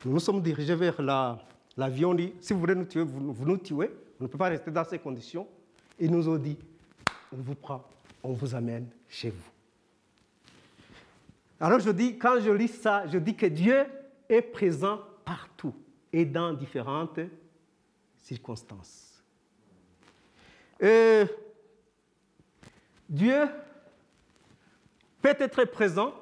[0.06, 1.02] nous nous sommes dirigés vers
[1.78, 2.14] l'avion.
[2.14, 3.90] dit, si vous voulez nous tuer, vous, vous nous tuez.
[4.20, 5.48] On ne peut pas rester dans ces conditions.
[6.00, 6.58] Ils nous ont dit,
[7.34, 7.84] on vous prend,
[8.24, 9.52] on vous amène chez vous.
[11.60, 13.86] Alors je dis, quand je lis ça, je dis que Dieu
[14.28, 15.76] est présent partout
[16.12, 17.20] et dans différentes
[18.18, 19.22] circonstances.
[20.82, 21.26] Euh,
[23.08, 23.48] Dieu
[25.22, 26.14] peut être présent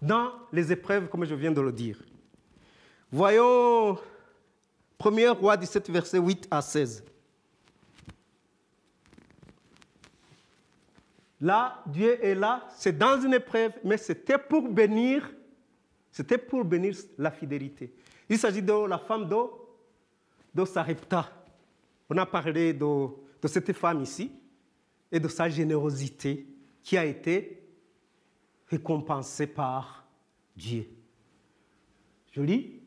[0.00, 2.02] dans les épreuves, comme je viens de le dire.
[3.10, 3.98] Voyons
[4.98, 7.04] 1er roi 17, verset 8 à 16.
[11.40, 15.30] Là, Dieu est là, c'est dans une épreuve, mais c'était pour bénir,
[16.10, 17.94] c'était pour bénir la fidélité.
[18.28, 19.36] Il s'agit de la femme de,
[20.52, 21.30] de Sarepta.
[22.10, 23.06] On a parlé de,
[23.40, 24.32] de cette femme ici
[25.12, 26.46] et de sa générosité
[26.82, 27.57] qui a été
[28.70, 30.04] récompensée par
[30.56, 30.88] Dieu.
[32.32, 32.80] Je lis.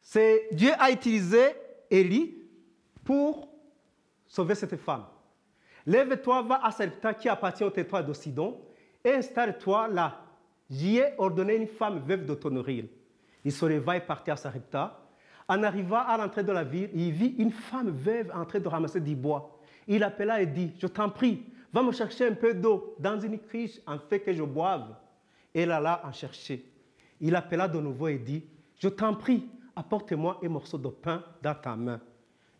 [0.00, 1.40] C'est Dieu a utilisé
[1.90, 2.36] Élie
[3.04, 3.48] pour
[4.26, 5.04] sauver cette femme.
[5.86, 8.60] Lève-toi, va à Sarepta qui appartient au territoire de Sidon
[9.04, 10.20] et installe-toi là.
[10.70, 12.84] J'y ai ordonné une femme veuve de te nourrir.
[13.44, 14.98] Il se leva et partit à Sarepta.
[15.48, 18.68] En arrivant à l'entrée de la ville, il vit une femme veuve en train de
[18.68, 19.58] ramasser du bois.
[19.88, 23.38] Il appela et dit, je t'en prie, va me chercher un peu d'eau dans une
[23.38, 24.94] criche en fait que je boive.
[25.54, 26.64] Elle alla en chercher.
[27.20, 28.44] Il appela de nouveau et dit,
[28.78, 32.00] je t'en prie, apporte-moi un morceau de pain dans ta main.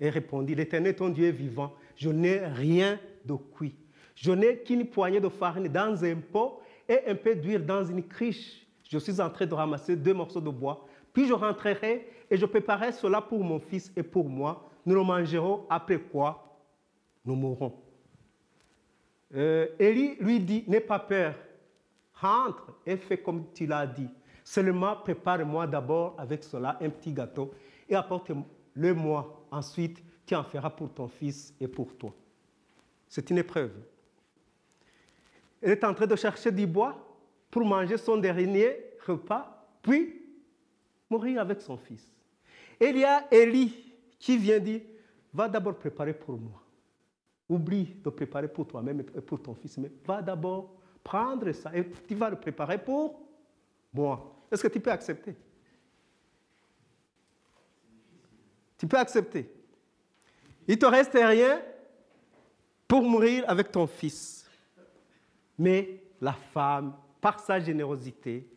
[0.00, 3.74] Et répondit, l'Éternel ton Dieu est vivant, je n'ai rien de cuit.
[4.14, 8.06] Je n'ai qu'une poignée de farine dans un pot et un peu d'huile dans une
[8.06, 8.66] criche.
[8.88, 10.86] Je suis en train de ramasser deux morceaux de bois.
[11.12, 14.68] Puis je rentrerai et je préparerai cela pour mon fils et pour moi.
[14.84, 16.60] Nous le mangerons après quoi
[17.24, 17.72] nous mourrons.
[19.34, 21.34] Euh, Élie lui dit, n'aie pas peur,
[22.14, 24.08] rentre et fais comme tu l'as dit.
[24.44, 27.52] Seulement prépare-moi d'abord avec cela un petit gâteau
[27.88, 29.46] et apporte-le-moi.
[29.50, 32.14] Ensuite, tu en feras pour ton fils et pour toi.
[33.08, 33.72] C'est une épreuve.
[35.60, 36.96] Elle est en train de chercher du bois
[37.50, 40.20] pour manger son dernier repas, puis
[41.08, 42.10] mourir avec son fils.
[42.80, 44.80] il y a Élie qui vient dire,
[45.32, 46.61] va d'abord préparer pour moi.
[47.52, 51.86] Oublie de préparer pour toi-même et pour ton fils, mais va d'abord prendre ça et
[52.08, 53.20] tu vas le préparer pour
[53.92, 54.34] moi.
[54.50, 55.36] Est-ce que tu peux accepter?
[58.78, 59.52] Tu peux accepter.
[60.66, 61.60] Il te reste rien
[62.88, 64.48] pour mourir avec ton fils.
[65.58, 68.48] Mais la femme, par sa générosité,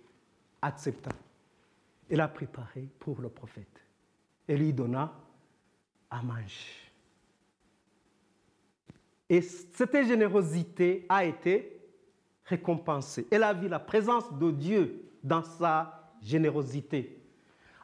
[0.62, 1.12] accepta.
[2.10, 3.82] Elle a préparé pour le prophète.
[4.48, 5.14] Elle lui donna
[6.10, 6.85] à manger.
[9.30, 11.80] Et cette générosité a été
[12.46, 13.28] récompensée.
[13.32, 17.20] Elle a vu la présence de Dieu dans sa générosité.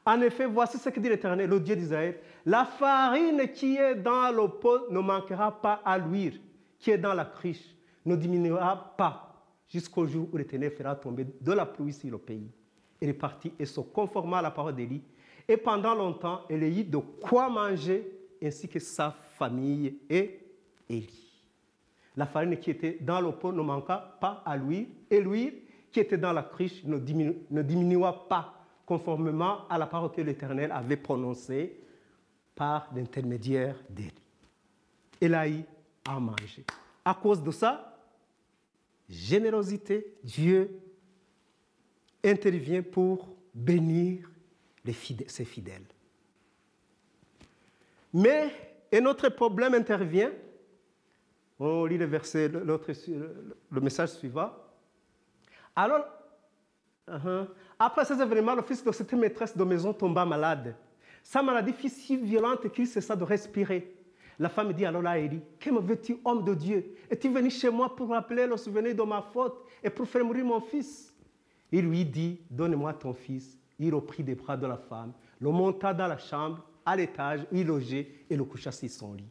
[0.06, 2.19] En effet, voici ce que dit l'Éternel, le Dieu d'Israël.
[2.45, 6.39] La farine qui est dans le pot ne manquera pas à l'huile
[6.80, 7.75] qui est dans la criche,
[8.06, 12.49] ne diminuera pas jusqu'au jour où l'Éternel fera tomber de la pluie sur le pays.
[12.99, 15.04] Elle est partie et se conforma à la parole d'Élie.
[15.47, 18.12] Et pendant longtemps, elle eut de quoi manger,
[18.43, 20.39] ainsi que sa famille et
[20.89, 21.31] Élie.
[22.15, 26.00] La farine qui était dans le pot ne manqua pas à l'huile, et l'huile qui
[26.00, 28.54] était dans la criche ne, diminua pas
[28.86, 31.80] conformément à la parole que l'Éternel avait prononcée
[32.56, 34.12] par l'intermédiaire d'Élie.
[35.21, 35.63] Elle a eu
[37.06, 37.97] à cause de ça,
[39.10, 40.80] générosité, Dieu
[42.24, 44.30] intervient pour bénir
[45.28, 45.86] ses fidèles.
[48.13, 48.52] Mais
[48.93, 50.32] un autre problème intervient.
[51.63, 54.52] On lit le verset, le message suivant.
[55.76, 56.08] Alors,
[57.08, 57.47] uh-huh,
[57.78, 60.76] après ces événements, le fils de cette maîtresse de maison tomba malade.
[61.21, 63.95] Sa maladie fut si violente qu'il cessa de respirer.
[64.39, 66.95] La femme dit alors à Élie, que me veux-tu, homme de Dieu?
[67.08, 70.43] Es-tu venu chez moi pour rappeler le souvenir de ma faute et pour faire mourir
[70.43, 71.13] mon fils
[71.71, 73.56] Il lui dit, donne-moi ton fils.
[73.78, 77.56] Il reprit des bras de la femme, le monta dans la chambre, à l'étage où
[77.56, 79.30] il logeait, et le coucha sur son lit.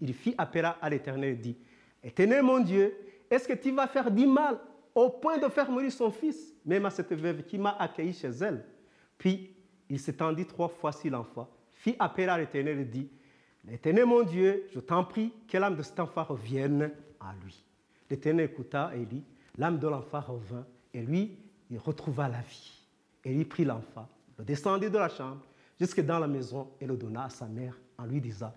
[0.00, 1.56] Il fit appel à l'Éternel et dit,
[2.02, 2.94] Éternel mon Dieu,
[3.30, 4.58] est-ce que tu vas faire du mal
[4.94, 8.28] au point de faire mourir son fils, même à cette veuve qui m'a accueilli chez
[8.28, 8.64] elle?
[9.16, 9.54] Puis
[9.88, 13.08] il s'étendit trois fois sur l'enfant, fit appel à l'Éternel et dit,
[13.64, 16.90] L'Éternel mon Dieu, je t'en prie que l'âme de cet enfant revienne
[17.20, 17.64] à lui.
[18.10, 19.22] L'Éternel écouta et dit,
[19.56, 21.38] l'âme de l'enfant revint et lui,
[21.70, 22.80] il retrouva la vie.
[23.24, 25.42] Et il prit l'enfant, le descendit de la chambre
[25.78, 28.52] jusque dans la maison et le donna à sa mère en lui disant,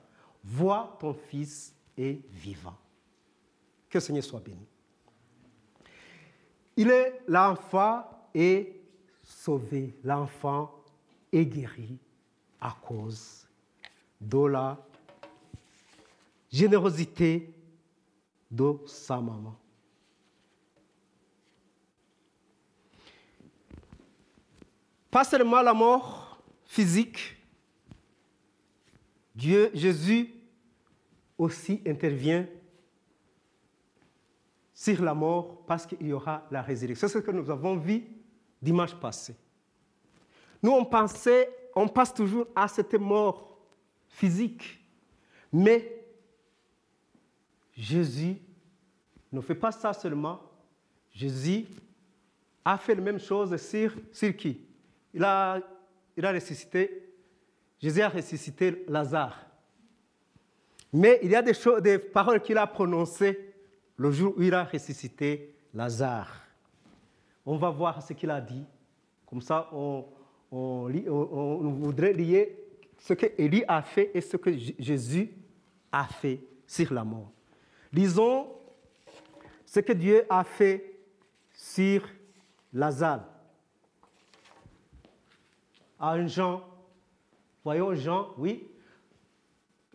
[0.46, 2.78] Vois ton fils est vivant.
[3.90, 4.66] Que le Seigneur soit béni.
[6.78, 8.82] Il est l'enfant est
[9.24, 10.72] sauvé, l'enfant
[11.32, 11.98] est guéri
[12.62, 13.48] à cause
[14.22, 14.78] de la
[16.52, 17.54] générosité
[18.52, 19.56] de sa maman.
[25.16, 27.38] pas seulement la mort physique,
[29.34, 30.30] Dieu, Jésus
[31.38, 32.46] aussi intervient
[34.74, 37.08] sur la mort parce qu'il y aura la résurrection.
[37.08, 38.04] C'est ce que nous avons vu
[38.62, 39.36] dimanche passé.
[40.62, 43.58] Nous, on pensait, on passe toujours à cette mort
[44.10, 44.80] physique,
[45.52, 46.04] mais
[47.76, 48.38] Jésus
[49.32, 50.42] ne fait pas ça seulement.
[51.12, 51.66] Jésus
[52.64, 53.94] a fait la même chose sur,
[54.36, 54.60] qui?
[55.14, 55.62] Il a,
[56.18, 57.14] il a ressuscité,
[57.80, 59.45] Jésus a ressuscité Lazare.
[60.94, 63.54] Mais il y a des, choses, des paroles qu'il a prononcées
[63.98, 66.42] le jour où il a ressuscité Lazare.
[67.46, 68.64] On va voir ce qu'il a dit.
[69.26, 70.06] Comme ça, on,
[70.52, 72.58] voudrait lier
[72.98, 75.32] ce que Élie a fait et ce que Jésus
[75.92, 77.32] a fait sur la mort.
[77.92, 78.48] Lisons
[79.66, 81.00] ce que Dieu a fait
[81.54, 82.08] sur
[82.74, 83.26] Lazare.
[86.00, 86.64] À Jean,
[87.64, 88.68] voyons Jean, oui.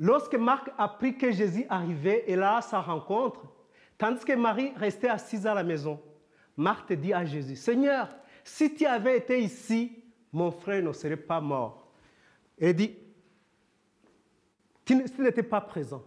[0.01, 3.47] Lorsque Marc apprit que Jésus arrivait et là sa rencontre,
[3.99, 6.01] tandis que Marie restait assise à la maison,
[6.57, 8.09] Marthe dit à Jésus, Seigneur,
[8.43, 11.93] si tu avais été ici, mon frère ne serait pas mort.
[12.59, 12.97] Elle dit,
[14.87, 16.03] tu n'étais pas présent.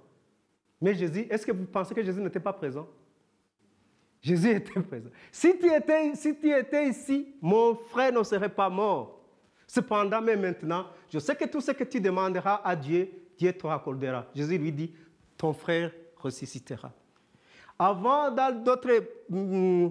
[0.81, 2.87] Mais Jésus, est-ce que vous pensez que Jésus n'était pas présent?
[4.23, 5.09] Jésus était présent.
[5.31, 9.21] Si tu, étais, si tu étais ici, mon frère ne serait pas mort.
[9.67, 13.67] Cependant, mais maintenant, je sais que tout ce que tu demanderas à Dieu, Dieu te
[13.67, 14.25] raccordera.
[14.35, 14.91] Jésus lui dit,
[15.37, 16.91] ton frère ressuscitera.
[17.77, 19.89] Avant, dans d'autres, mm,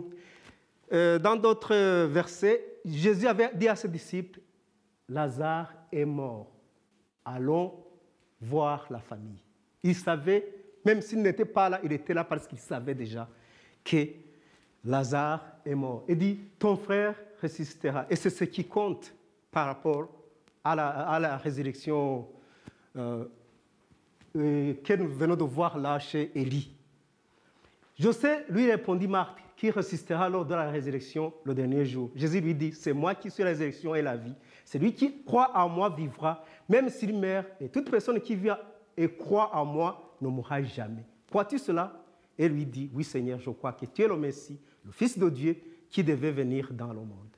[0.92, 4.40] euh, dans d'autres versets, Jésus avait dit à ses disciples,
[5.08, 6.50] Lazare est mort.
[7.24, 7.74] Allons
[8.40, 9.42] voir la famille.
[9.82, 10.48] Il savait,
[10.84, 13.28] même s'il n'était pas là, il était là parce qu'il savait déjà
[13.84, 14.06] que
[14.84, 16.04] Lazare est mort.
[16.08, 18.06] Il dit, ton frère ressuscitera.
[18.10, 19.14] Et c'est ce qui compte
[19.50, 20.08] par rapport
[20.64, 22.28] à la, résurrection
[22.96, 23.24] euh,
[24.36, 26.74] euh, que nous venons de voir là chez Élie.
[27.98, 32.10] Sais, lui répondit Marc, qui ressuscitera lors de la résurrection le dernier jour.
[32.16, 34.34] Jésus lui dit, c'est moi qui suis la résurrection et la vie.
[34.64, 38.50] Celui qui croit en moi vivra, même s'il meurt, et toute personne qui vit
[38.96, 41.04] et croit en moi ne mourra jamais.
[41.28, 42.02] Crois-tu cela?
[42.38, 45.28] Et lui dit, oui Seigneur, je crois que tu es le Messie, le Fils de
[45.28, 45.56] Dieu,
[45.88, 47.36] qui devait venir dans le monde.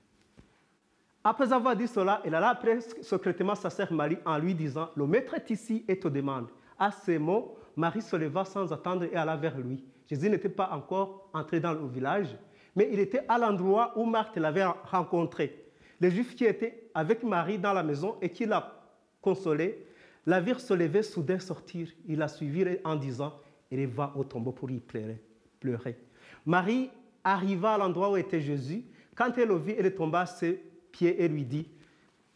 [1.26, 5.06] Après avoir dit cela, il alla après secrètement sa sœur Marie en lui disant, le
[5.06, 6.48] maître est ici et te demande.
[6.78, 9.82] À ces mots, Marie se leva sans attendre et alla vers lui.
[10.06, 12.36] Jésus n'était pas encore entré dans le village,
[12.76, 15.64] mais il était à l'endroit où Marthe l'avait rencontré.
[15.98, 18.84] Les Juifs qui étaient avec Marie dans la maison et qui la
[19.22, 19.78] consolaient,
[20.26, 21.88] la virent se lever soudain sortir.
[22.06, 23.32] Il la suivirent en disant,
[23.70, 25.96] il va au tombeau pour y pleurer.
[26.44, 26.90] Marie
[27.22, 28.84] arriva à l'endroit où était Jésus.
[29.14, 30.62] Quand elle le vit, elle tomba à ses
[30.94, 31.68] pied et lui dit,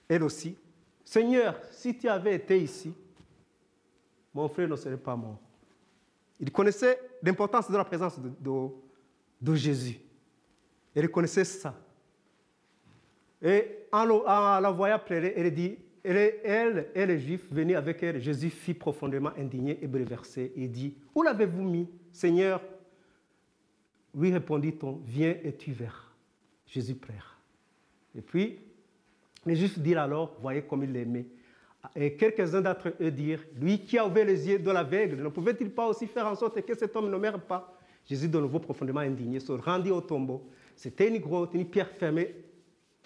[0.08, 0.56] elle aussi,
[1.04, 2.92] Seigneur, si tu avais été ici,
[4.34, 5.38] mon frère ne serait pas mort.
[6.40, 9.98] Il connaissait l'importance de la présence de, Jésus.
[10.94, 11.74] Il connaissait ça.
[13.40, 18.20] Et en, la voyant pleurer, elle dit, elle, elle et les Juifs venaient avec elle.
[18.20, 22.60] Jésus fut profondément indigné et bouleversé et dit, Où l'avez-vous mis, Seigneur?
[24.14, 26.08] Lui répondit-on, Viens et tu verras.
[26.66, 27.37] Jésus plaira.
[28.16, 28.58] Et puis,
[29.46, 31.26] les Juifs dirent alors, voyez comme il l'aimait.
[31.94, 35.70] Et quelques-uns d'entre eux dirent, lui qui a ouvert les yeux de l'aveugle, ne pouvait-il
[35.70, 37.78] pas aussi faire en sorte que cet homme ne meure pas?
[38.04, 40.48] Jésus, de nouveau profondément indigné, se rendit au tombeau.
[40.74, 42.34] C'était une grotte, une pierre fermée,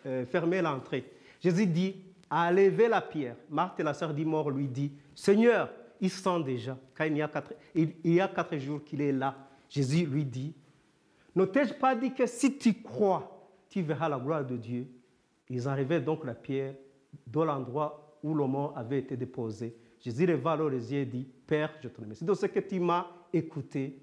[0.07, 1.05] euh, fermée l'entrée.
[1.41, 1.97] Jésus dit,
[2.31, 3.37] à lever la pierre.
[3.51, 7.53] Marthe, la sœur d'Imor, lui dit, Seigneur, il sent déjà, car il y a quatre,
[7.75, 9.37] il y a quatre jours qu'il est là.
[9.69, 10.55] Jésus lui dit,
[11.35, 13.42] ne t'ai-je pas dit que si tu crois,
[13.73, 14.87] tu verras la gloire de Dieu
[15.53, 16.75] ils arrivaient donc la pierre
[17.27, 19.77] dans l'endroit où le mort avait été déposé.
[20.01, 22.81] Jésus leva alors les yeux et dit, Père, je te remercie de ce que tu
[22.81, 24.01] m'as écouté.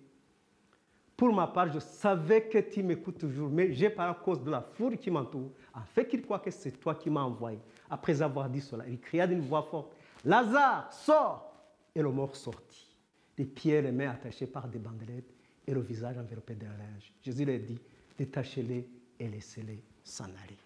[1.18, 4.62] Pour ma part, je savais que tu m'écoutes toujours, mais j'ai par cause de la
[4.62, 7.60] foule qui m'entoure, afin qu'il croit que c'est toi qui m'as envoyé.
[7.90, 9.92] Après avoir dit cela, il cria d'une voix forte,
[10.24, 11.52] Lazare, sors
[11.96, 12.96] Et le mort sortit,
[13.38, 15.34] les pieds et les mains attachés par des bandelettes
[15.66, 17.12] et le visage enveloppé d'un linge.
[17.22, 17.80] Jésus leur dit,
[18.18, 18.88] détachez-les
[19.20, 20.58] et laissez-les s'en aller.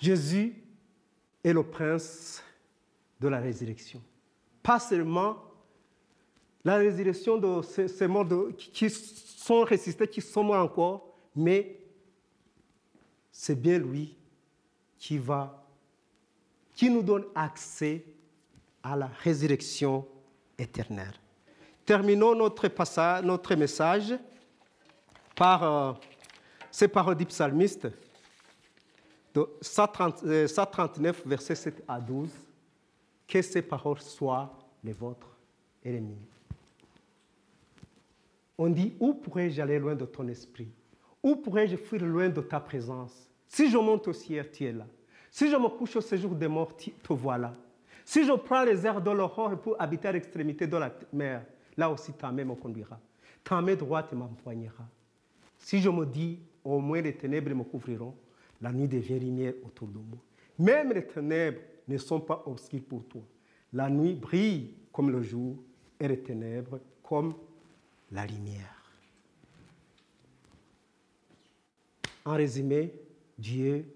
[0.00, 0.54] Jésus
[1.44, 2.42] est le prince
[3.20, 4.02] de la résurrection.
[4.62, 5.42] Pas seulement
[6.64, 11.78] la résurrection de ces, morts qui sont ressuscités, qui sont morts encore, mais
[13.30, 14.16] c'est bien lui
[14.98, 15.64] qui va,
[16.74, 18.04] qui nous donne accès
[18.82, 20.06] à la résurrection
[20.58, 21.14] éternelle.
[21.84, 24.14] Terminons notre passage, notre message
[25.36, 26.00] par
[26.70, 27.88] ces paroles du psalmiste.
[29.60, 32.30] 139, verset 7 à 12,
[33.28, 35.36] que ces paroles soient les vôtres
[35.84, 36.24] et les miennes.
[38.56, 40.70] On dit, où pourrais-je aller loin de ton esprit?
[41.22, 43.28] Où pourrais-je fuir loin de ta présence?
[43.46, 44.86] Si je monte au ciel, tu es là.
[45.30, 47.52] Si je me couche au séjour des morts, te voilà.
[48.06, 51.44] Si je prends les airs de l'aurore pour habiter à l'extrémité de la mer,
[51.76, 52.98] là aussi ta main me conduira.
[53.44, 54.84] Ta main droite m'empoignera.
[55.66, 58.14] Si je me dis, au moins les ténèbres me couvriront,
[58.60, 60.18] la nuit devient lumière autour de moi.
[60.60, 61.58] Même les ténèbres
[61.88, 63.22] ne sont pas obscures pour toi.
[63.72, 65.56] La nuit brille comme le jour
[65.98, 67.34] et les ténèbres comme
[68.12, 68.80] la lumière.
[72.24, 72.92] En résumé,
[73.36, 73.86] Dieu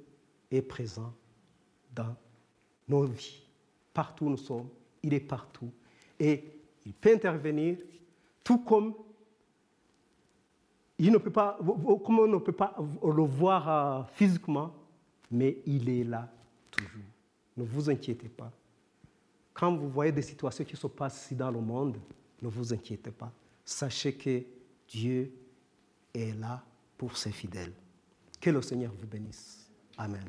[0.50, 1.14] est présent
[1.94, 2.16] dans
[2.88, 3.44] nos vies.
[3.94, 4.70] Partout où nous sommes,
[5.04, 5.70] il est partout.
[6.18, 6.42] Et
[6.84, 7.76] il peut intervenir,
[8.42, 8.92] tout comme
[11.02, 11.58] il ne peut pas,
[12.04, 14.74] comme on ne peut pas le voir euh, physiquement,
[15.30, 16.30] mais il est là
[16.70, 17.04] toujours.
[17.56, 18.52] Ne vous inquiétez pas.
[19.54, 21.96] Quand vous voyez des situations qui se passent ici dans le monde,
[22.42, 23.32] ne vous inquiétez pas.
[23.64, 24.42] Sachez que
[24.88, 25.32] Dieu
[26.14, 26.62] est là
[26.98, 27.72] pour ses fidèles.
[28.38, 29.70] Que le Seigneur vous bénisse.
[29.96, 30.24] Amen.